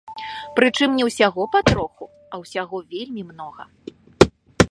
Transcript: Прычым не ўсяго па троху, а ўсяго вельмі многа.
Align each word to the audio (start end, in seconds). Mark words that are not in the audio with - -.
Прычым 0.59 0.95
не 0.99 1.03
ўсяго 1.09 1.43
па 1.57 1.61
троху, 1.69 2.03
а 2.33 2.41
ўсяго 2.43 2.77
вельмі 2.93 3.21
многа. 3.31 3.63